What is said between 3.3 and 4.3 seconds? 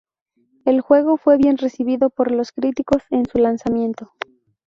lanzamiento.